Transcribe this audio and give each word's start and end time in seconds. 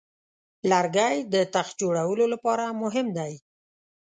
لرګی 0.71 1.15
د 1.33 1.35
تخت 1.53 1.73
جوړولو 1.81 2.25
لپاره 2.33 2.65
مهم 2.81 3.07
دی. 3.17 3.33